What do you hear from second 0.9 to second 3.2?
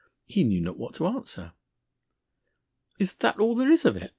to answer. "Is